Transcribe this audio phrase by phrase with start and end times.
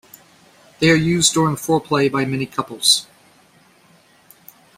[0.79, 3.05] They are used during foreplay by many couples.